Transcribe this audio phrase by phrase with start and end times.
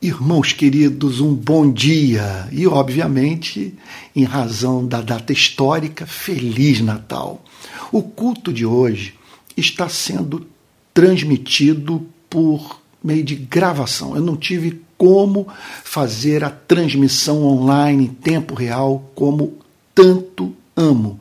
[0.00, 3.74] Irmãos queridos, um bom dia e, obviamente,
[4.14, 7.42] em razão da data histórica, Feliz Natal.
[7.90, 9.14] O culto de hoje
[9.56, 10.46] está sendo
[10.94, 14.14] transmitido por meio de gravação.
[14.14, 15.48] Eu não tive como
[15.82, 19.58] fazer a transmissão online em tempo real como
[19.92, 21.18] tanto amo.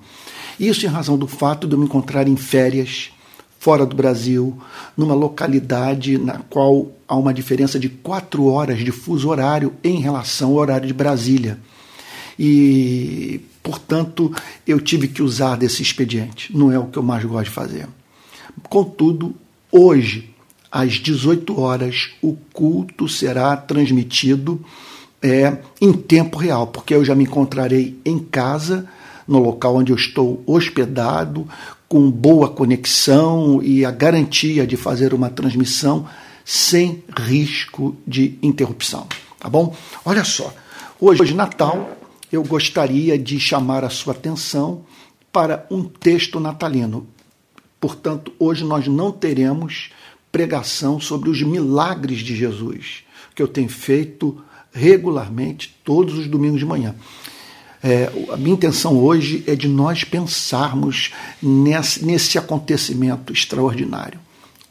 [0.59, 3.09] Isso em razão do fato de eu me encontrar em férias
[3.67, 4.57] fora do Brasil,
[4.95, 10.51] numa localidade na qual há uma diferença de quatro horas de fuso horário em relação
[10.51, 11.59] ao horário de Brasília.
[12.39, 14.33] E, portanto,
[14.65, 16.55] eu tive que usar desse expediente.
[16.57, 17.89] Não é o que eu mais gosto de fazer.
[18.69, 19.35] Contudo,
[19.69, 20.33] hoje,
[20.71, 24.63] às 18 horas, o culto será transmitido
[25.21, 28.87] é, em tempo real, porque eu já me encontrarei em casa,
[29.27, 31.45] no local onde eu estou hospedado,
[31.87, 36.07] com boa conexão e a garantia de fazer uma transmissão
[36.43, 39.07] sem risco de interrupção.
[39.39, 39.75] Tá bom?
[40.05, 40.53] Olha só,
[40.99, 41.97] hoje, Natal,
[42.31, 44.83] eu gostaria de chamar a sua atenção
[45.31, 47.07] para um texto natalino.
[47.79, 49.91] Portanto, hoje nós não teremos
[50.31, 53.03] pregação sobre os milagres de Jesus,
[53.35, 54.41] que eu tenho feito
[54.71, 56.95] regularmente todos os domingos de manhã.
[57.83, 64.19] É, a minha intenção hoje é de nós pensarmos nesse, nesse acontecimento extraordinário,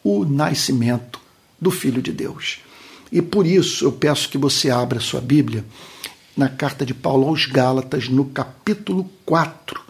[0.02, 1.20] o nascimento
[1.60, 2.58] do Filho de Deus.
[3.10, 5.64] E por isso eu peço que você abra sua Bíblia
[6.36, 9.80] na carta de Paulo aos Gálatas, no capítulo 4,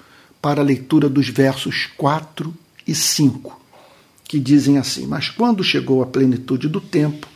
[0.41, 2.55] para a leitura dos versos 4
[2.87, 3.61] e 5,
[4.25, 7.27] que dizem assim: Mas quando chegou a plenitude do tempo,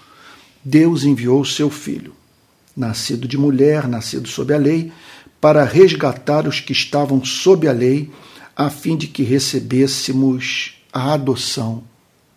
[0.65, 2.13] Deus enviou o seu filho,
[2.77, 4.93] nascido de mulher, nascido sob a lei,
[5.41, 8.11] para resgatar os que estavam sob a lei,
[8.55, 11.83] a fim de que recebêssemos a adoção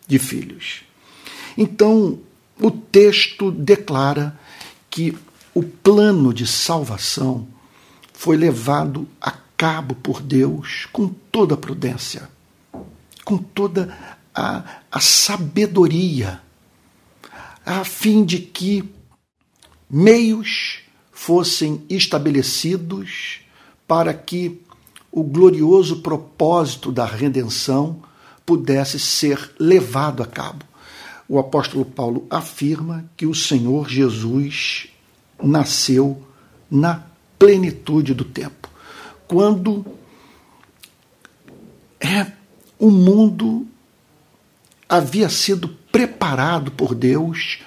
[0.08, 0.84] de filhos.
[1.58, 2.20] Então,
[2.60, 4.40] o texto declara
[4.90, 5.18] que
[5.54, 7.48] o plano de salvação
[8.14, 12.30] foi levado a cabo por Deus com toda a prudência,
[13.26, 13.96] com toda
[14.34, 16.42] a, a sabedoria,
[17.66, 18.84] a fim de que
[19.90, 20.83] meios
[21.24, 23.40] fossem estabelecidos
[23.88, 24.62] para que
[25.10, 28.04] o glorioso propósito da redenção
[28.46, 30.66] pudesse ser levado a cabo.
[31.30, 34.88] O apóstolo Paulo afirma que o Senhor Jesus
[35.42, 36.22] nasceu
[36.70, 37.06] na
[37.40, 38.70] plenitude do tempo,
[39.26, 39.86] quando
[42.02, 42.34] é
[42.78, 43.66] o mundo
[44.90, 47.60] havia sido preparado por Deus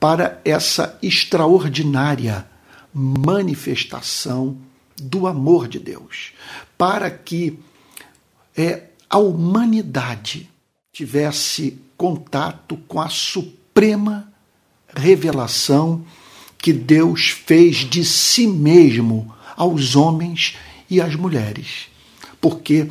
[0.00, 2.52] para essa extraordinária
[2.94, 4.56] manifestação
[4.96, 6.32] do amor de Deus,
[6.78, 7.58] para que
[8.56, 10.48] é, a humanidade
[10.92, 14.32] tivesse contato com a suprema
[14.94, 16.04] revelação
[16.56, 20.56] que Deus fez de si mesmo aos homens
[20.88, 21.88] e às mulheres.
[22.40, 22.88] Porque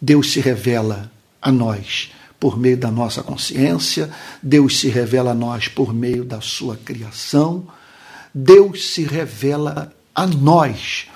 [0.00, 1.10] Deus se revela
[1.40, 4.10] a nós por meio da nossa consciência,
[4.42, 7.66] Deus se revela a nós por meio da sua criação,
[8.34, 11.06] Deus se revela a nós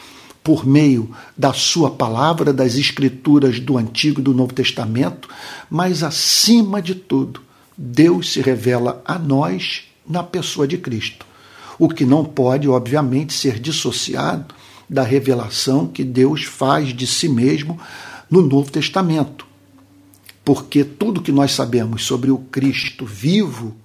[0.45, 5.29] por meio da Sua palavra, das Escrituras do Antigo e do Novo Testamento,
[5.69, 7.43] mas acima de tudo,
[7.77, 11.27] Deus se revela a nós na pessoa de Cristo.
[11.79, 14.55] O que não pode, obviamente, ser dissociado
[14.89, 17.79] da revelação que Deus faz de si mesmo
[18.31, 19.47] no Novo Testamento.
[20.45, 23.77] Porque tudo que nós sabemos sobre o Cristo vivo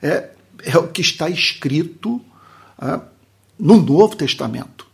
[0.00, 0.30] é,
[0.64, 2.20] é o que está escrito
[3.58, 4.86] no Novo Testamento.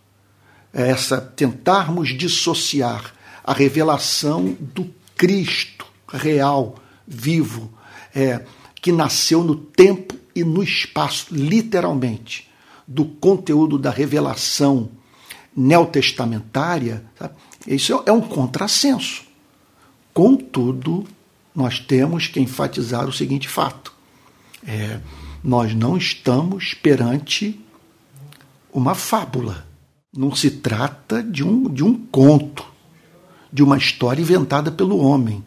[0.73, 3.15] É essa tentarmos dissociar
[3.45, 6.77] a revelação do Cristo real,
[7.07, 7.73] vivo,
[8.15, 8.45] é,
[8.83, 12.51] que nasceu no tempo e no espaço, literalmente,
[12.87, 14.91] do conteúdo da revelação
[15.57, 17.35] neotestamentária, sabe?
[17.67, 19.25] isso é um contrassenso.
[20.13, 21.07] Contudo,
[21.55, 23.93] nós temos que enfatizar o seguinte fato:
[24.67, 25.01] é,
[25.43, 27.59] nós não estamos perante
[28.77, 29.67] uma fábula.
[30.15, 32.65] Não se trata de um, de um conto,
[33.51, 35.43] de uma história inventada pelo homem.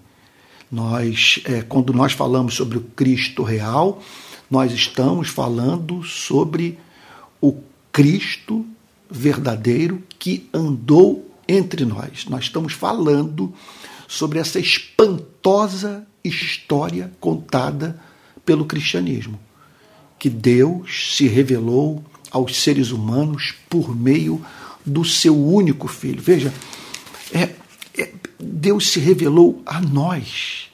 [0.71, 4.01] Nós, é, quando nós falamos sobre o Cristo real,
[4.49, 6.79] nós estamos falando sobre
[7.39, 7.55] o
[7.91, 8.65] Cristo
[9.09, 12.25] verdadeiro que andou entre nós.
[12.27, 13.53] Nós estamos falando
[14.07, 17.99] sobre essa espantosa história contada
[18.43, 19.39] pelo cristianismo,
[20.17, 24.43] que Deus se revelou aos seres humanos por meio
[24.85, 26.21] do seu único filho.
[26.21, 26.53] Veja,
[27.33, 27.49] é,
[27.97, 30.69] é, Deus se revelou a nós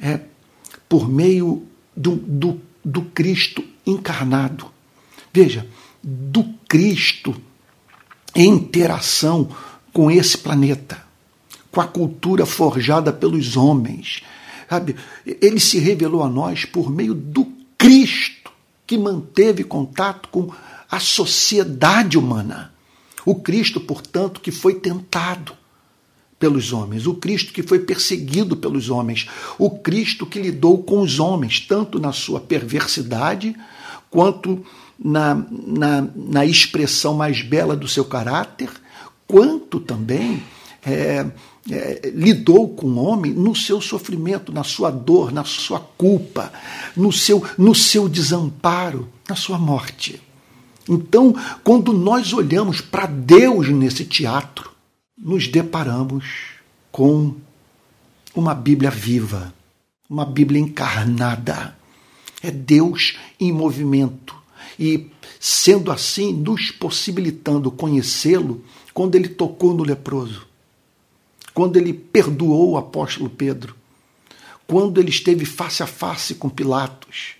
[0.00, 0.20] é,
[0.88, 1.66] por meio
[1.96, 4.66] do, do, do Cristo encarnado,
[5.32, 5.66] veja,
[6.02, 7.34] do Cristo
[8.34, 9.48] em interação
[9.92, 11.02] com esse planeta,
[11.72, 14.22] com a cultura forjada pelos homens.
[14.68, 14.94] Sabe?
[15.26, 17.46] Ele se revelou a nós por meio do
[17.76, 18.52] Cristo,
[18.86, 20.52] que manteve contato com
[20.90, 22.72] a sociedade humana.
[23.24, 25.52] O Cristo, portanto, que foi tentado
[26.38, 31.18] pelos homens, o Cristo que foi perseguido pelos homens, o Cristo que lidou com os
[31.18, 33.56] homens, tanto na sua perversidade
[34.08, 34.64] quanto
[34.98, 38.70] na, na, na expressão mais bela do seu caráter,
[39.26, 40.42] quanto também
[40.84, 41.26] é,
[41.70, 46.52] é, lidou com o homem no seu sofrimento, na sua dor, na sua culpa,
[46.96, 50.20] no seu, no seu desamparo, na sua morte.
[50.88, 54.70] Então, quando nós olhamos para Deus nesse teatro,
[55.16, 56.24] nos deparamos
[56.90, 57.34] com
[58.34, 59.52] uma Bíblia viva,
[60.08, 61.76] uma Bíblia encarnada.
[62.42, 64.34] É Deus em movimento.
[64.78, 68.64] E, sendo assim, nos possibilitando conhecê-lo
[68.94, 70.46] quando ele tocou no leproso,
[71.52, 73.74] quando ele perdoou o apóstolo Pedro,
[74.66, 77.37] quando ele esteve face a face com Pilatos,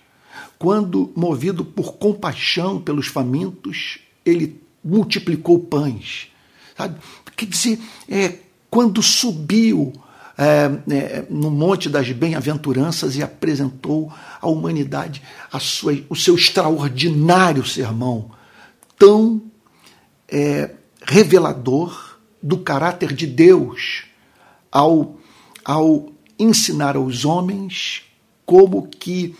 [0.59, 6.27] quando, movido por compaixão pelos famintos, ele multiplicou pães.
[6.77, 6.99] Sabe?
[7.35, 7.79] Quer dizer,
[8.09, 8.39] é,
[8.69, 9.93] quando subiu
[10.37, 14.11] é, é, no Monte das Bem-aventuranças e apresentou
[14.41, 15.21] à humanidade
[15.59, 18.31] sua, o seu extraordinário sermão,
[18.97, 19.41] tão
[20.27, 20.71] é,
[21.05, 24.03] revelador do caráter de Deus,
[24.69, 25.17] ao,
[25.63, 28.03] ao ensinar aos homens
[28.45, 29.35] como que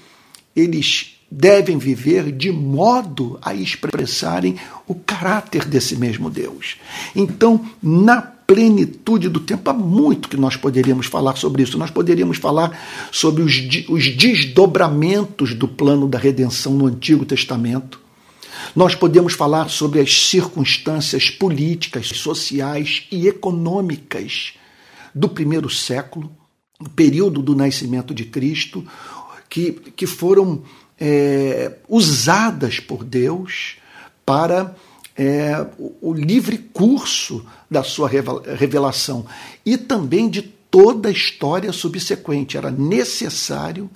[0.55, 4.55] eles devem viver de modo a expressarem
[4.87, 6.77] o caráter desse mesmo Deus.
[7.15, 11.77] Então, na plenitude do tempo, há muito que nós poderíamos falar sobre isso.
[11.77, 12.75] Nós poderíamos falar
[13.11, 13.55] sobre os,
[13.87, 17.99] os desdobramentos do plano da redenção no Antigo Testamento.
[18.75, 24.53] Nós podemos falar sobre as circunstâncias políticas, sociais e econômicas
[25.13, 26.31] do primeiro século,
[26.79, 28.85] o período do nascimento de Cristo,
[29.49, 30.63] que, que foram
[30.99, 33.77] é, usadas por Deus
[34.25, 34.75] para
[35.17, 39.25] é, o, o livre curso da sua revelação
[39.65, 42.57] e também de toda a história subsequente.
[42.57, 43.89] Era necessário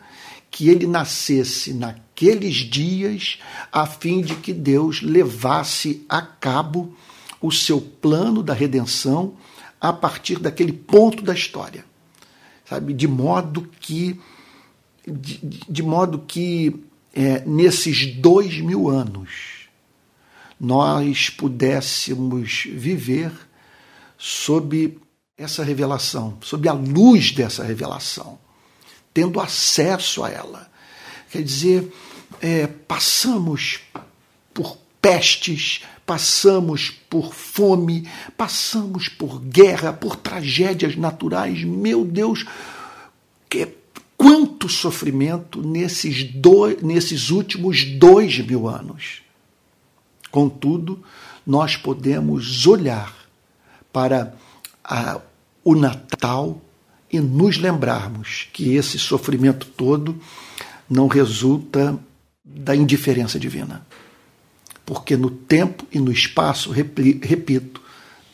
[0.49, 3.39] que ele nascesse naqueles dias,
[3.71, 6.95] a fim de que Deus levasse a cabo
[7.41, 9.33] o seu plano da redenção
[9.81, 11.83] a partir daquele ponto da história,
[12.69, 14.19] sabe, de modo que
[15.05, 15.37] de,
[15.69, 16.83] de modo que
[17.13, 19.63] é, nesses dois mil anos
[20.59, 23.31] nós pudéssemos viver
[24.17, 24.97] sob
[25.37, 28.39] essa revelação, sob a luz dessa revelação,
[29.13, 30.71] tendo acesso a ela.
[31.29, 31.91] Quer dizer,
[32.39, 33.81] é, passamos
[34.53, 41.63] por pestes, passamos por fome, passamos por guerra, por tragédias naturais.
[41.63, 42.45] Meu Deus,
[43.49, 43.82] que
[44.23, 49.21] quanto sofrimento nesses, dois, nesses últimos dois mil anos.
[50.31, 51.03] Contudo,
[51.45, 53.13] nós podemos olhar
[53.91, 54.33] para
[54.81, 55.19] a,
[55.61, 56.61] o Natal
[57.11, 60.17] e nos lembrarmos que esse sofrimento todo
[60.89, 61.99] não resulta
[62.45, 63.85] da indiferença divina.
[64.85, 67.81] Porque no tempo e no espaço, repito,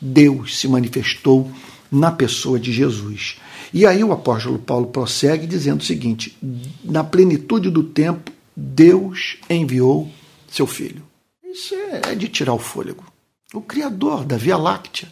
[0.00, 1.50] Deus se manifestou
[1.90, 3.40] na pessoa de Jesus.
[3.72, 6.36] E aí o apóstolo Paulo prossegue dizendo o seguinte:
[6.82, 10.10] na plenitude do tempo, Deus enviou
[10.48, 11.02] seu filho.
[11.44, 13.04] Isso é, é de tirar o fôlego.
[13.52, 15.08] O Criador da Via Láctea,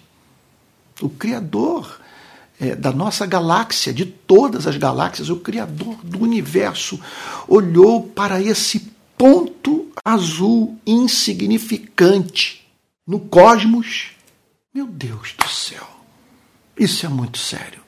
[1.01, 2.01] o Criador
[2.61, 7.01] é, da nossa galáxia, de todas as galáxias, o Criador do universo,
[7.47, 12.67] olhou para esse ponto azul insignificante
[13.07, 14.11] no cosmos.
[14.73, 15.89] Meu Deus do céu,
[16.79, 17.88] isso é muito sério.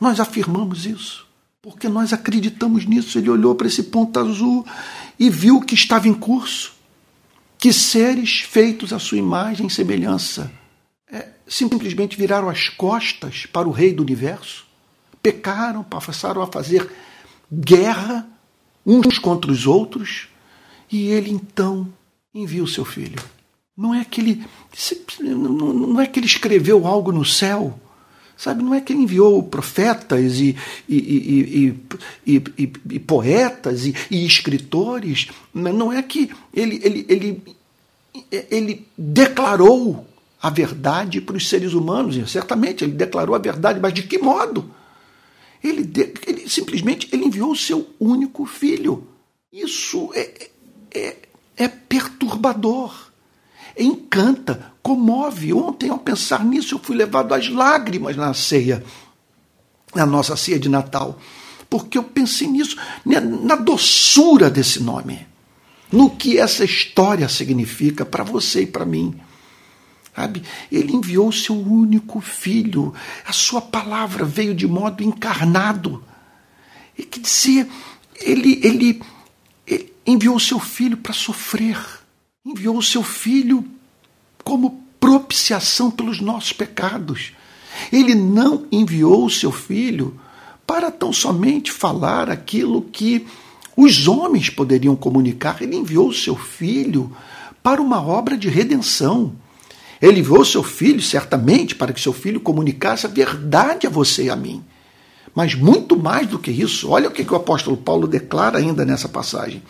[0.00, 1.26] Nós afirmamos isso,
[1.60, 3.18] porque nós acreditamos nisso.
[3.18, 4.66] Ele olhou para esse ponto azul
[5.18, 6.72] e viu que estava em curso,
[7.58, 10.50] que seres feitos à sua imagem e semelhança
[11.12, 14.64] é, simplesmente viraram as costas para o Rei do Universo,
[15.22, 16.90] pecaram, passaram a fazer
[17.52, 18.26] guerra
[18.86, 20.28] uns contra os outros,
[20.90, 21.92] e ele então
[22.34, 23.22] envia o seu filho.
[23.76, 24.44] Não é que ele,
[25.20, 27.78] não é que ele escreveu algo no céu
[28.40, 30.56] Sabe, não é que ele enviou profetas e,
[30.88, 31.76] e,
[32.26, 32.42] e,
[32.90, 37.42] e poetas e, escritores, não é que ele, ele, ele,
[38.50, 40.06] ele declarou
[40.40, 44.70] a verdade para os seres humanos, certamente ele declarou a verdade, mas de que modo?
[45.62, 45.92] Ele,
[46.26, 49.06] ele simplesmente ele enviou o seu único filho.
[49.52, 50.48] Isso é,
[50.94, 51.16] é,
[51.58, 53.09] é perturbador,
[53.84, 55.52] encanta, comove.
[55.52, 58.84] Ontem, ao pensar nisso, eu fui levado às lágrimas na ceia,
[59.94, 61.18] na nossa ceia de Natal,
[61.68, 65.26] porque eu pensei nisso, né, na doçura desse nome,
[65.90, 69.18] no que essa história significa para você e para mim.
[70.14, 70.42] Sabe?
[70.70, 72.92] Ele enviou o seu único filho,
[73.24, 76.04] a sua palavra veio de modo encarnado.
[76.98, 77.68] E que dizia,
[78.20, 79.02] ele, ele,
[79.66, 81.78] ele enviou o seu filho para sofrer,
[82.42, 83.62] enviou o seu filho
[84.42, 87.32] como propiciação pelos nossos pecados.
[87.92, 90.18] Ele não enviou o seu filho
[90.66, 93.26] para tão somente falar aquilo que
[93.76, 95.60] os homens poderiam comunicar.
[95.60, 97.14] Ele enviou o seu filho
[97.62, 99.34] para uma obra de redenção.
[100.00, 104.30] Ele enviou seu filho, certamente, para que seu filho comunicasse a verdade a você e
[104.30, 104.64] a mim.
[105.34, 108.82] Mas muito mais do que isso, olha o que, que o apóstolo Paulo declara ainda
[108.86, 109.62] nessa passagem.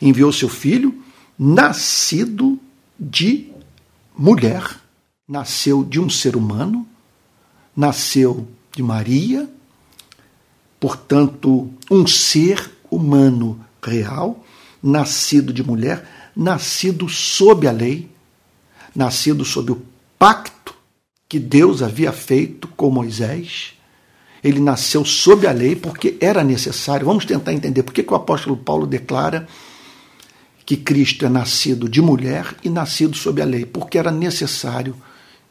[0.00, 1.02] Enviou seu filho,
[1.38, 2.58] nascido
[2.98, 3.50] de
[4.16, 4.62] mulher,
[5.26, 6.86] nasceu de um ser humano,
[7.76, 9.48] nasceu de Maria,
[10.78, 14.44] portanto, um ser humano real,
[14.82, 18.10] nascido de mulher, nascido sob a lei,
[18.94, 19.82] nascido sob o
[20.18, 20.74] pacto
[21.28, 23.74] que Deus havia feito com Moisés.
[24.44, 27.06] Ele nasceu sob a lei porque era necessário.
[27.06, 29.46] Vamos tentar entender por que, que o apóstolo Paulo declara
[30.72, 34.96] que Cristo é nascido de mulher e nascido sob a lei, porque era necessário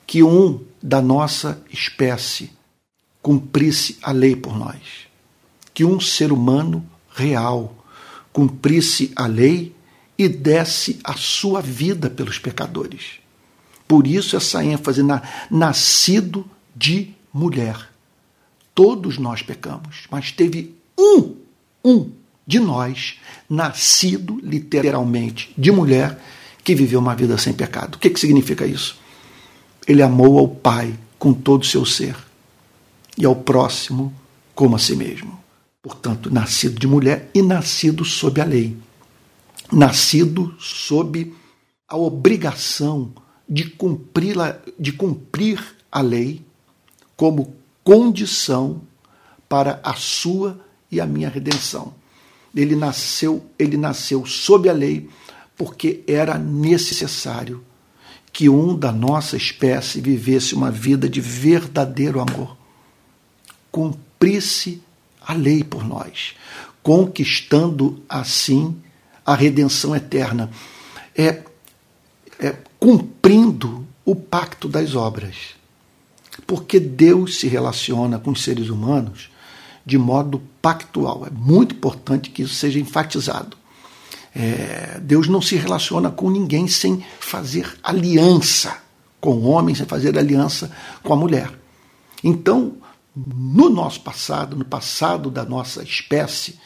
[0.08, 2.50] que um da nossa espécie
[3.22, 4.82] cumprisse a lei por nós,
[5.76, 7.86] que um ser humano real
[8.34, 9.76] cumprisse a lei
[10.18, 13.20] e desse a sua vida pelos pecadores.
[13.88, 17.92] Por isso essa ênfase na nascido de mulher.
[18.74, 21.36] Todos nós pecamos, mas teve um,
[21.86, 23.20] um de nós,
[23.50, 26.20] nascido literalmente de mulher,
[26.64, 27.96] que viveu uma vida sem pecado.
[27.96, 29.00] O que, que significa isso?
[29.88, 32.16] Ele amou ao Pai com todo o seu ser
[33.18, 34.14] e ao próximo
[34.54, 35.40] como a si mesmo.
[35.82, 38.78] Portanto, nascido de mulher e nascido sob a lei.
[39.72, 41.34] Nascido sob
[41.88, 43.12] a obrigação
[43.50, 46.46] de cumprir, a, de cumprir a lei
[47.18, 48.82] como condição
[49.50, 50.60] para a sua
[50.92, 51.94] e a minha redenção.
[52.56, 55.10] Ele nasceu, ele nasceu sob a lei
[55.58, 57.64] porque era necessário
[58.34, 62.58] que um da nossa espécie vivesse uma vida de verdadeiro amor.
[63.72, 64.82] Cumprisse
[65.22, 66.34] a lei por nós,
[66.82, 68.76] conquistando assim
[69.26, 70.50] a redenção eterna.
[71.16, 71.44] É,
[72.40, 75.36] é cumprindo o pacto das obras.
[76.48, 79.30] Porque Deus se relaciona com os seres humanos
[79.86, 81.26] de modo pactual.
[81.26, 83.58] É muito importante que isso seja enfatizado.
[84.34, 88.78] É, Deus não se relaciona com ninguém sem fazer aliança
[89.20, 90.72] com o homem, sem fazer aliança
[91.04, 91.52] com a mulher.
[92.24, 92.78] Então,
[93.16, 96.60] no nosso passado, no passado da nossa espécie,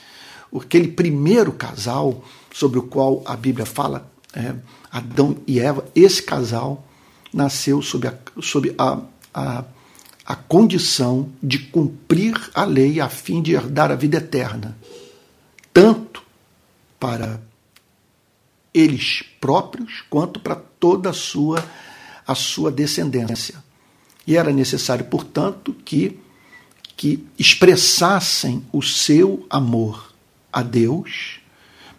[0.56, 2.24] aquele primeiro casal
[2.54, 4.56] sobre o qual a Bíblia fala, é,
[4.92, 6.86] Adão e Eva, esse casal
[7.34, 9.00] nasceu sob a, sob a,
[9.34, 9.64] a,
[10.26, 14.76] a condição de cumprir a lei a fim de herdar a vida eterna,
[15.72, 16.24] tanto
[17.00, 17.40] para
[18.74, 21.64] eles próprios quanto para toda a sua,
[22.26, 23.64] a sua descendência.
[24.26, 26.20] E era necessário, portanto, que,
[26.98, 30.12] que expressassem o seu amor
[30.52, 31.40] a Deus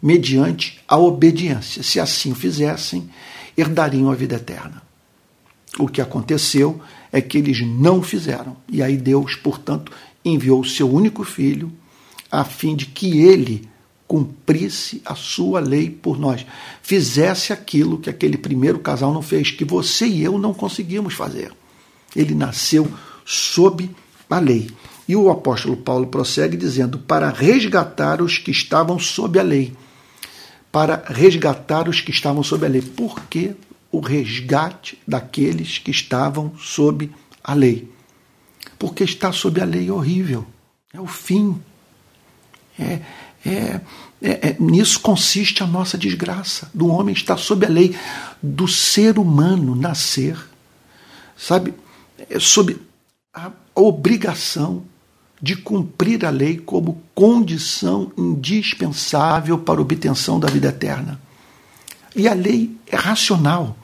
[0.03, 1.83] mediante a obediência.
[1.83, 3.09] Se assim fizessem,
[3.57, 4.83] herdariam a vida eterna.
[5.79, 6.81] O que aconteceu
[7.17, 8.57] é que eles não fizeram.
[8.71, 9.91] E aí Deus, portanto,
[10.25, 11.73] enviou o seu único filho
[12.31, 13.69] a fim de que ele
[14.07, 16.47] cumprisse a sua lei por nós,
[16.83, 21.53] fizesse aquilo que aquele primeiro casal não fez, que você e eu não conseguimos fazer.
[22.15, 22.89] Ele nasceu
[23.25, 23.91] sob
[24.29, 24.71] a lei.
[25.09, 29.73] E o apóstolo Paulo prossegue dizendo: para resgatar os que estavam sob a lei
[30.77, 32.83] para resgatar os que estavam sob a lei.
[32.83, 33.55] Por que
[33.91, 37.11] o resgate daqueles que estavam sob
[37.43, 37.91] a lei?
[38.79, 40.47] Porque estar sob a lei é horrível,
[40.93, 41.61] é o fim.
[42.79, 43.01] É,
[43.45, 43.81] é,
[44.21, 47.97] é, é, nisso consiste a nossa desgraça, do homem estar sob a lei,
[48.43, 50.37] do ser humano nascer,
[51.37, 51.75] sabe,
[52.29, 52.77] é sob
[53.33, 54.85] a obrigação
[55.41, 61.21] de cumprir a lei como condição indispensável para a obtenção da vida eterna.
[62.17, 63.77] E a lei é racional,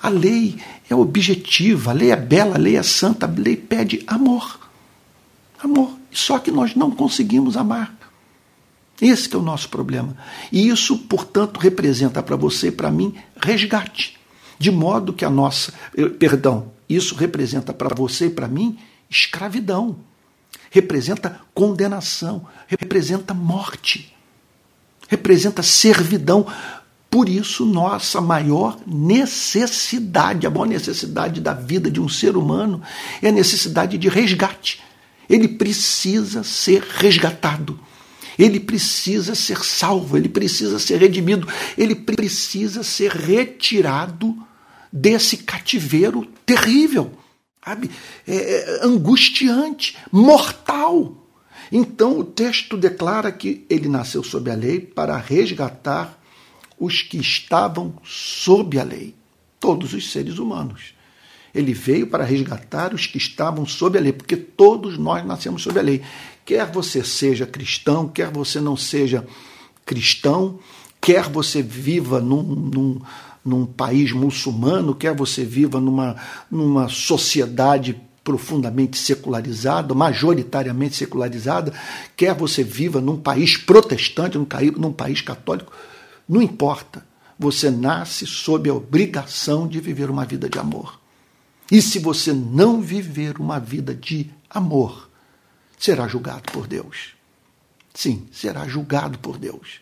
[0.00, 4.04] a lei é objetiva, a lei é bela, a lei é santa, a lei pede
[4.06, 4.60] amor.
[5.62, 5.90] Amor.
[6.12, 7.92] Só que nós não conseguimos amar.
[9.00, 10.16] Esse é o nosso problema.
[10.52, 14.16] E isso, portanto, representa para você e para mim resgate.
[14.58, 18.78] De modo que a nossa, eh, perdão, isso representa para você e para mim
[19.10, 19.96] escravidão.
[20.70, 24.14] Representa condenação, representa morte.
[25.08, 26.46] Representa servidão.
[27.14, 32.82] Por isso, nossa maior necessidade, a maior necessidade da vida de um ser humano
[33.22, 34.82] é a necessidade de resgate.
[35.30, 37.78] Ele precisa ser resgatado.
[38.36, 41.46] Ele precisa ser salvo, ele precisa ser redimido,
[41.78, 44.36] ele precisa ser retirado
[44.92, 47.12] desse cativeiro terrível,
[47.64, 47.92] sabe?
[48.26, 51.28] É, é, angustiante, mortal.
[51.70, 56.23] Então o texto declara que ele nasceu sob a lei para resgatar
[56.78, 59.14] os que estavam sob a lei,
[59.60, 60.94] todos os seres humanos.
[61.54, 65.78] Ele veio para resgatar os que estavam sob a lei, porque todos nós nascemos sob
[65.78, 66.02] a lei.
[66.44, 69.24] Quer você seja cristão, quer você não seja
[69.86, 70.58] cristão,
[71.00, 73.00] quer você viva num, num,
[73.44, 76.16] num país muçulmano, quer você viva numa,
[76.50, 81.72] numa sociedade profundamente secularizada, majoritariamente secularizada,
[82.16, 84.46] quer você viva num país protestante, num,
[84.78, 85.70] num país católico,
[86.28, 87.06] não importa.
[87.38, 91.00] Você nasce sob a obrigação de viver uma vida de amor.
[91.70, 95.08] E se você não viver uma vida de amor,
[95.78, 97.14] será julgado por Deus.
[97.92, 99.80] Sim, será julgado por Deus.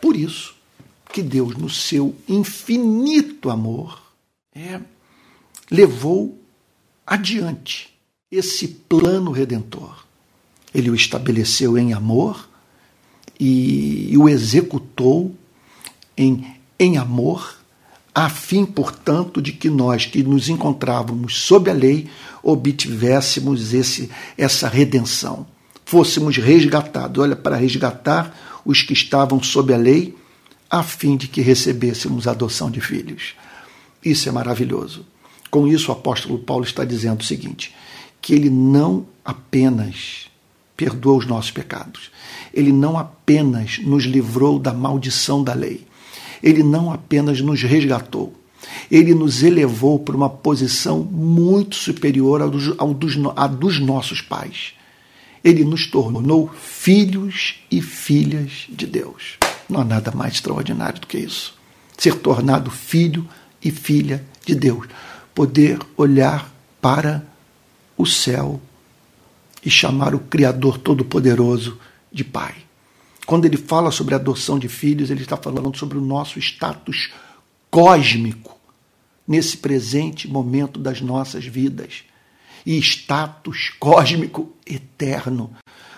[0.00, 0.54] Por isso
[1.12, 4.02] que Deus, no seu infinito amor,
[4.54, 4.80] é,
[5.70, 6.40] levou
[7.06, 7.96] adiante
[8.30, 10.04] esse plano redentor.
[10.74, 12.48] Ele o estabeleceu em amor
[13.38, 15.34] e, o executou
[16.16, 16.46] em,
[16.78, 17.56] em amor,
[18.14, 22.08] a fim, portanto, de que nós que nos encontrávamos sob a lei
[22.42, 25.46] obtivéssemos esse, essa redenção,
[25.84, 27.22] fôssemos resgatados.
[27.22, 30.16] Olha, para resgatar os que estavam sob a lei,
[30.70, 33.34] a fim de que recebêssemos a adoção de filhos.
[34.04, 35.04] Isso é maravilhoso.
[35.50, 37.74] Com isso, o apóstolo Paulo está dizendo o seguinte:
[38.20, 40.25] que ele não apenas
[40.76, 42.10] perdoou os nossos pecados,
[42.52, 45.86] ele não apenas nos livrou da maldição da lei,
[46.42, 48.34] ele não apenas nos resgatou,
[48.90, 54.20] ele nos elevou para uma posição muito superior ao dos, ao dos, à dos nossos
[54.20, 54.72] pais.
[55.42, 59.38] Ele nos tornou filhos e filhas de Deus.
[59.68, 61.54] Não há nada mais extraordinário do que isso.
[61.96, 63.26] Ser tornado filho
[63.62, 64.86] e filha de Deus.
[65.34, 67.24] Poder olhar para
[67.96, 68.60] o céu
[69.66, 71.76] e chamar o Criador Todo-Poderoso
[72.12, 72.54] de Pai.
[73.26, 77.10] Quando ele fala sobre a adoção de filhos, ele está falando sobre o nosso status
[77.68, 78.56] cósmico
[79.26, 82.04] nesse presente momento das nossas vidas
[82.64, 85.50] e status cósmico eterno,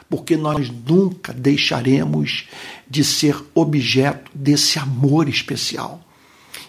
[0.09, 2.49] porque nós nunca deixaremos
[2.89, 6.03] de ser objeto desse amor especial.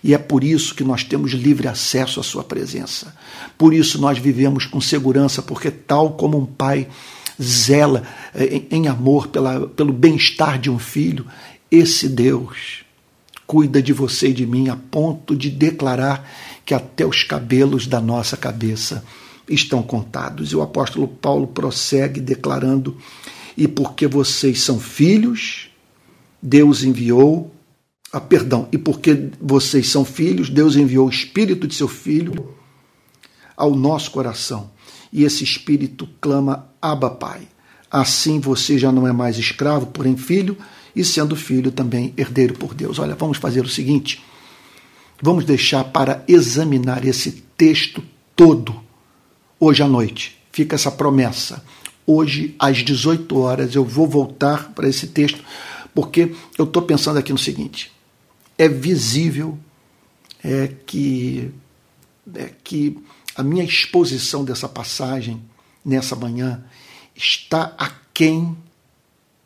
[0.03, 3.15] E é por isso que nós temos livre acesso à Sua presença.
[3.57, 6.87] Por isso nós vivemos com segurança, porque, tal como um pai
[7.41, 11.25] zela eh, em, amor pela, pelo bem-estar de um filho,
[11.71, 12.83] esse Deus
[13.47, 16.29] cuida de você e de mim a ponto de declarar
[16.65, 19.03] que até os cabelos da nossa cabeça
[19.49, 20.51] estão contados.
[20.51, 22.97] E o apóstolo Paulo prossegue declarando:
[23.57, 25.69] E porque vocês são filhos,
[26.41, 27.51] Deus enviou,
[28.11, 32.55] ah, perdão, e porque vocês são filhos, Deus enviou o espírito de seu filho
[33.55, 34.71] ao nosso coração.
[35.13, 37.41] E esse espírito clama: Abba, Pai.
[37.91, 40.57] Assim você já não é mais escravo, porém filho,
[40.95, 42.99] e sendo filho também herdeiro por Deus.
[42.99, 44.23] Olha, vamos fazer o seguinte:
[45.21, 48.03] vamos deixar para examinar esse texto
[48.35, 48.79] todo
[49.59, 50.39] hoje à noite.
[50.51, 51.63] Fica essa promessa.
[52.07, 55.43] Hoje, às 18 horas, eu vou voltar para esse texto,
[55.93, 57.91] porque eu estou pensando aqui no seguinte:
[58.59, 59.57] é visível
[60.43, 61.49] é, que,
[62.35, 63.01] é, que
[63.33, 65.41] a minha exposição dessa passagem
[65.83, 66.61] nessa manhã
[67.15, 68.57] está aquém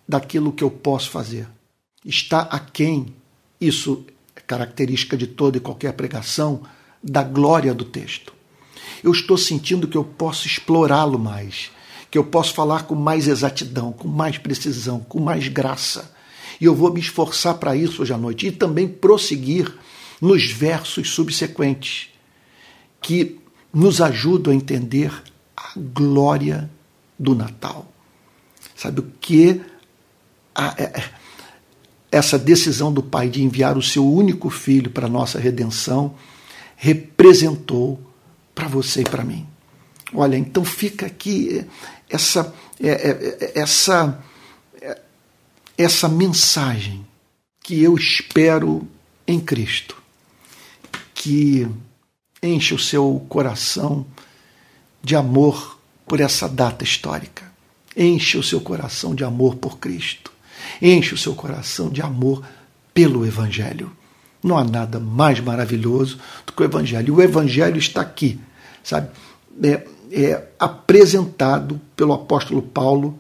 [0.10, 1.48] daquilo que eu posso fazer.
[2.04, 3.14] Está aquém,
[3.62, 4.04] isso
[4.36, 6.64] é característica de toda e qualquer pregação,
[7.04, 8.34] da glória do texto.
[9.04, 11.70] Eu estou sentindo que eu posso explorá-lo mais,
[12.10, 16.13] que eu posso falar com mais exatidão, com mais precisão, com mais graça.
[16.64, 19.70] E eu vou me esforçar para isso hoje à noite e também prosseguir
[20.22, 22.08] nos versos subsequentes,
[23.02, 23.38] que
[23.74, 25.12] nos ajudam a entender
[25.58, 26.72] a glória
[27.20, 27.92] do Natal.
[28.78, 29.62] Sabe o que
[30.56, 31.10] a, é, é,
[32.10, 36.16] essa decisão do Pai de enviar o seu único filho para a nossa redenção
[36.78, 38.00] representou
[38.56, 39.46] para você e para mim.
[40.14, 41.66] Olha, então fica aqui
[42.10, 44.24] essa, é, essa
[45.78, 47.06] essa mensagem
[47.62, 48.88] que eu espero
[49.28, 49.96] em Cristo,
[51.14, 51.68] que
[52.42, 54.06] enche o seu coração
[55.02, 57.44] de amor por essa data histórica,
[57.96, 60.32] enche o seu coração de amor por Cristo,
[60.82, 62.44] enche o seu coração de amor
[62.94, 63.92] pelo Evangelho.
[64.44, 67.16] Não há nada mais maravilhoso do que o Evangelho.
[67.16, 68.40] O Evangelho está aqui,
[68.84, 69.10] sabe?
[69.64, 73.18] É, é apresentado pelo apóstolo Paulo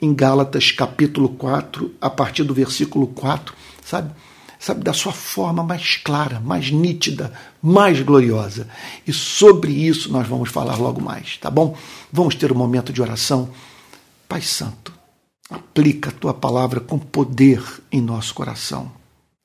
[0.00, 4.10] em Gálatas capítulo 4, a partir do versículo 4, sabe?
[4.58, 7.32] Sabe, da sua forma mais clara, mais nítida,
[7.62, 8.68] mais gloriosa.
[9.06, 11.74] E sobre isso nós vamos falar logo mais, tá bom?
[12.12, 13.48] Vamos ter um momento de oração.
[14.28, 14.92] Pai Santo,
[15.48, 18.92] aplica a tua palavra com poder em nosso coração,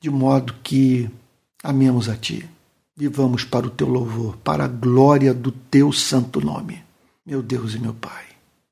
[0.02, 1.10] de modo que
[1.64, 2.46] amemos a ti.
[2.96, 6.84] Vivamos para o teu louvor, para a glória do teu santo nome.
[7.26, 8.24] Meu Deus e meu Pai,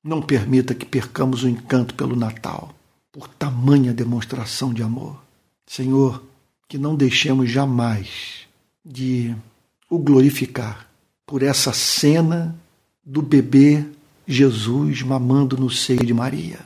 [0.04, 2.76] não permita que percamos o encanto pelo Natal,
[3.12, 5.24] por tamanha demonstração de amor.
[5.66, 6.22] Senhor,
[6.68, 8.48] que não deixemos jamais
[8.84, 9.34] de
[9.89, 10.88] o glorificar
[11.26, 12.56] por essa cena
[13.06, 13.86] do bebê
[14.28, 16.60] Jesus mamando no seio de Maria.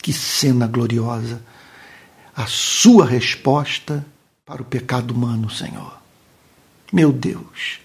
[0.00, 1.42] Que cena gloriosa!
[2.34, 4.06] A sua resposta
[4.46, 5.98] para o pecado humano, Senhor.
[6.92, 7.80] Meu Deus,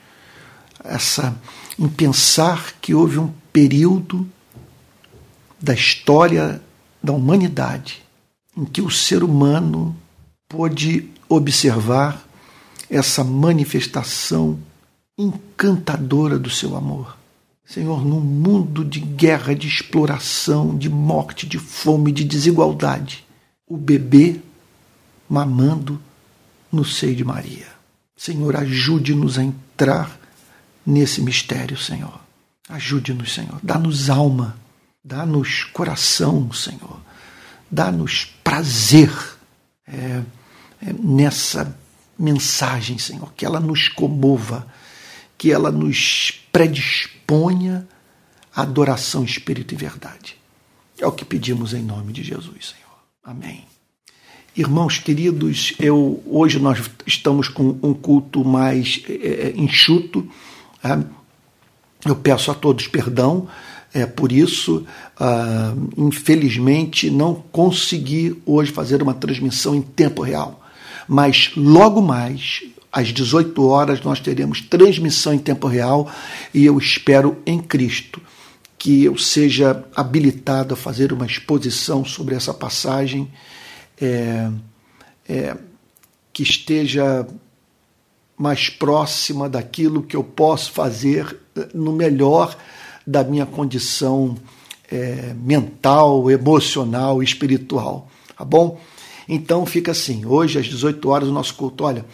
[0.84, 1.36] essa
[1.78, 4.30] em pensar que houve um período
[5.64, 6.62] da história
[7.02, 8.04] da humanidade
[8.56, 9.96] em que o ser humano
[10.50, 12.22] pôde observar
[12.90, 14.60] essa manifestação
[15.18, 17.18] encantadora do seu amor.
[17.66, 23.26] Senhor, num mundo de guerra, de exploração, de morte, de fome, de desigualdade,
[23.66, 24.42] o bebê
[25.30, 25.98] mamando
[26.70, 27.68] no seio de Maria.
[28.18, 30.20] Senhor, ajude-nos a entrar
[30.86, 32.20] nesse mistério, Senhor.
[32.68, 33.60] Ajude-nos, Senhor.
[33.64, 34.58] Dá-nos alma,
[35.04, 37.00] dá-nos coração, Senhor.
[37.70, 39.12] Dá-nos prazer.
[39.86, 40.24] É,
[40.82, 41.78] é, nessa
[42.18, 44.66] mensagem, Senhor, que ela nos comova,
[45.38, 47.88] que ela nos predisponha
[48.56, 50.38] à adoração, espírito e verdade.
[50.98, 53.00] É o que pedimos em nome de Jesus, Senhor.
[53.24, 53.66] Amém.
[54.56, 59.14] Irmãos queridos, eu hoje nós estamos com um culto mais é,
[59.48, 60.30] é enxuto.
[60.84, 61.04] É?
[62.08, 63.50] Eu peço a todos perdão
[63.94, 64.86] é, por isso.
[65.20, 70.64] Ah, infelizmente, não consegui hoje fazer uma transmissão em tempo real
[71.08, 76.12] mas logo mais, às 18 horas, nós teremos transmissão em tempo real
[76.54, 78.22] e eu espero em Cristo
[78.78, 83.32] que eu seja habilitado a fazer uma exposição sobre essa passagem
[84.00, 84.50] é,
[85.28, 85.58] é,
[86.34, 87.26] que esteja
[88.38, 91.40] mais próxima daquilo que eu posso fazer
[91.74, 92.58] no melhor
[93.06, 94.36] da minha condição
[94.92, 98.10] é, mental, emocional, espiritual.
[98.38, 98.80] Tá bom?
[99.28, 102.06] Então fica assim, hoje às 18 horas o nosso culto, olha,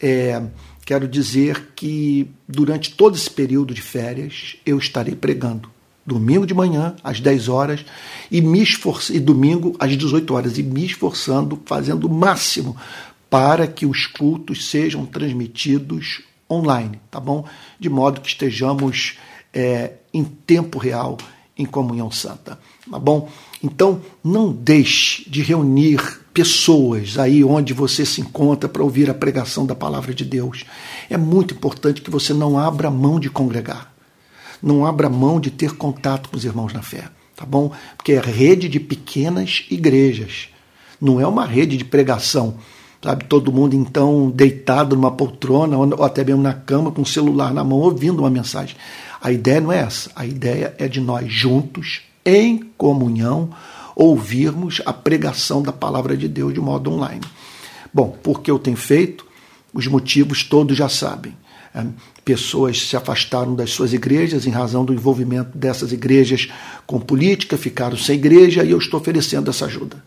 [0.00, 0.42] é,
[0.84, 5.70] quero dizer que durante todo esse período de férias eu estarei pregando.
[6.04, 7.84] Domingo de manhã, às 10 horas,
[8.28, 12.76] e, me esforce, e domingo às 18 horas, e me esforçando, fazendo o máximo
[13.30, 17.46] para que os cultos sejam transmitidos online, tá bom?
[17.78, 19.16] De modo que estejamos
[19.52, 21.18] é, em tempo real
[21.56, 22.58] em comunhão santa,
[22.90, 23.28] tá bom?
[23.62, 29.66] Então, não deixe de reunir pessoas aí onde você se encontra para ouvir a pregação
[29.66, 30.64] da palavra de Deus.
[31.10, 33.92] É muito importante que você não abra mão de congregar,
[34.62, 37.70] não abra mão de ter contato com os irmãos na fé, tá bom?
[37.96, 40.48] Porque é rede de pequenas igrejas,
[41.00, 42.56] não é uma rede de pregação.
[43.04, 47.52] Sabe, todo mundo então deitado numa poltrona ou até mesmo na cama com o celular
[47.52, 48.76] na mão ouvindo uma mensagem.
[49.22, 50.10] A ideia não é essa.
[50.16, 53.50] A ideia é de nós juntos, em comunhão,
[53.94, 57.20] ouvirmos a pregação da palavra de Deus de modo online.
[57.94, 59.24] Bom, porque eu tenho feito,
[59.72, 61.36] os motivos todos já sabem.
[61.72, 61.84] É,
[62.24, 66.48] pessoas se afastaram das suas igrejas em razão do envolvimento dessas igrejas
[66.86, 70.02] com política, ficaram sem igreja e eu estou oferecendo essa ajuda.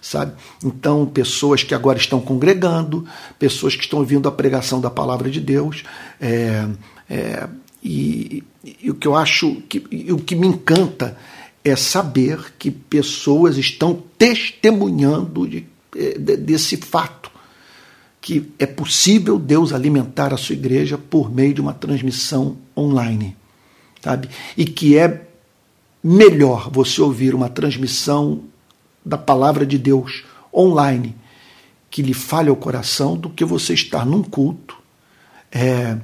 [0.00, 0.32] Sabe?
[0.64, 3.04] Então, pessoas que agora estão congregando,
[3.38, 5.82] pessoas que estão ouvindo a pregação da palavra de Deus,
[6.18, 6.66] é,
[7.08, 7.48] é,
[7.82, 8.44] e,
[8.82, 9.78] e, o que eu acho, que,
[10.10, 11.16] o que me encanta
[11.64, 15.66] é saber que pessoas estão testemunhando de,
[15.96, 17.30] é, de, desse fato,
[18.20, 23.36] que é possível Deus alimentar a sua igreja por meio de uma transmissão online,
[24.02, 24.28] sabe?
[24.56, 25.26] E que é
[26.02, 28.42] melhor você ouvir uma transmissão
[29.04, 31.16] da palavra de Deus online
[31.90, 34.78] que lhe falha o coração do que você estar num culto
[35.50, 35.98] é,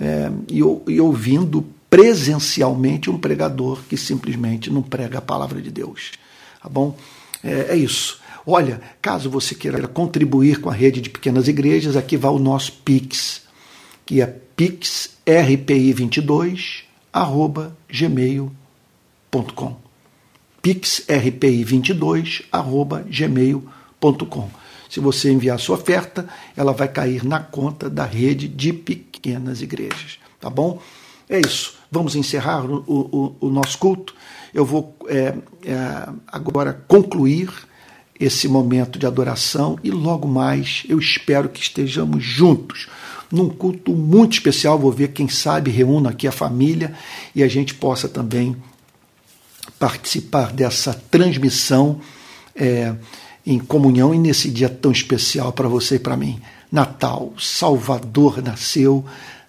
[0.00, 6.12] é, e, e ouvindo presencialmente um pregador que simplesmente não prega a palavra de Deus.
[6.62, 6.96] Tá bom?
[7.44, 8.20] É, é isso.
[8.46, 12.72] Olha, caso você queira contribuir com a rede de pequenas igrejas, aqui vai o nosso
[12.84, 13.42] Pix,
[14.04, 19.76] que é pixrpi22 arroba gmail.com
[20.62, 24.50] pixrpi22 arroba gmail.com
[24.92, 30.18] Se você enviar sua oferta, ela vai cair na conta da rede de pequenas igrejas,
[30.38, 30.82] tá bom?
[31.30, 31.76] É isso.
[31.90, 34.14] Vamos encerrar o, o, o nosso culto.
[34.52, 37.48] Eu vou é, é, agora concluir
[38.20, 42.86] esse momento de adoração e logo mais eu espero que estejamos juntos
[43.30, 44.78] num culto muito especial.
[44.78, 46.94] Vou ver, quem sabe, reúna aqui a família
[47.34, 48.54] e a gente possa também
[49.78, 51.98] participar dessa transmissão
[52.54, 52.94] é,
[53.44, 56.40] em comunhão e nesse dia tão especial para você e para mim.
[56.70, 59.04] Natal, Salvador nasceu,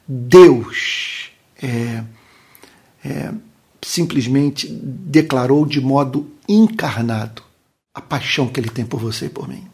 [0.08, 1.30] Deus
[1.62, 2.04] é,
[3.06, 3.34] é,
[3.82, 7.44] simplesmente declarou de modo encarnado
[7.94, 9.66] a paixão que ele tem por você e por mim.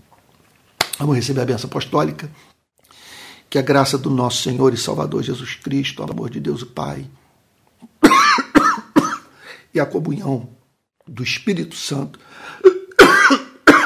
[1.00, 2.30] Vamos receber a benção apostólica.
[3.50, 6.68] Que a graça do nosso Senhor e Salvador Jesus Cristo, o amor de Deus o
[6.68, 7.10] Pai
[9.74, 10.50] e a comunhão
[11.08, 12.20] do Espírito Santo,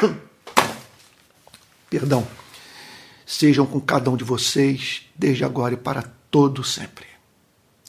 [1.90, 2.26] perdão,
[3.26, 7.06] sejam com cada um de vocês, desde agora e para todo sempre.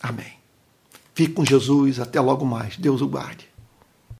[0.02, 0.34] Amém.
[1.14, 2.78] Fique com Jesus, até logo mais.
[2.78, 3.55] Deus o guarde.